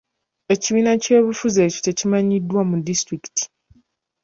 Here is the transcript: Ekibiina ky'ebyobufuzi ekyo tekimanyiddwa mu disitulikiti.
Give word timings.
Ekibiina 0.53 0.91
ky'ebyobufuzi 1.03 1.59
ekyo 1.67 1.79
tekimanyiddwa 1.85 2.61
mu 2.69 2.75
disitulikiti. 2.87 3.43